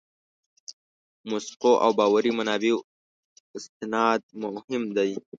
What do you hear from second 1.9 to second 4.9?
باوري منابعو استناد مهم